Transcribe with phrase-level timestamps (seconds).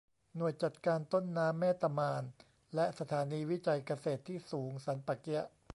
[0.37, 2.23] หน่วยจัดการต้นน้ำแม่ตะมาน
[2.75, 5.45] และสถานีวิจัยเกษตรที่สูงสันป่าเกี๊ยะ